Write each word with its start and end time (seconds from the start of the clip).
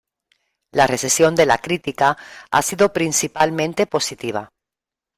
La 0.71 0.87
recepción 0.87 1.35
de 1.35 1.45
la 1.45 1.59
crítica 1.59 2.17
ha 2.49 2.61
sido 2.63 2.91
principalmente 2.91 3.85
positiva. 3.85 4.49